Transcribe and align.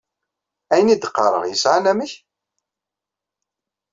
Ayen 0.73 0.93
i 0.93 0.97
d-qqaṛeɣ 0.97 1.43
yesɛa 1.47 1.75
anamek? 1.77 2.13